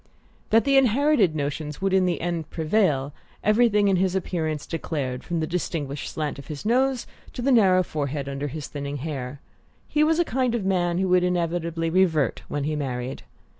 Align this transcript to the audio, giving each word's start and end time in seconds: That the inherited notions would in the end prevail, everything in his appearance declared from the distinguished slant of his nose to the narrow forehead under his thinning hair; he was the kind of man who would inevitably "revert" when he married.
That 0.49 0.63
the 0.63 0.77
inherited 0.77 1.35
notions 1.35 1.79
would 1.79 1.93
in 1.93 2.07
the 2.07 2.21
end 2.21 2.49
prevail, 2.49 3.13
everything 3.43 3.87
in 3.87 3.97
his 3.97 4.15
appearance 4.15 4.65
declared 4.65 5.23
from 5.23 5.41
the 5.41 5.45
distinguished 5.45 6.11
slant 6.11 6.39
of 6.39 6.47
his 6.47 6.65
nose 6.65 7.05
to 7.33 7.41
the 7.43 7.51
narrow 7.51 7.83
forehead 7.83 8.27
under 8.27 8.47
his 8.47 8.65
thinning 8.65 8.97
hair; 8.97 9.41
he 9.87 10.03
was 10.03 10.17
the 10.17 10.25
kind 10.25 10.55
of 10.55 10.65
man 10.65 10.97
who 10.97 11.07
would 11.09 11.23
inevitably 11.23 11.91
"revert" 11.91 12.41
when 12.47 12.63
he 12.63 12.75
married. 12.75 13.21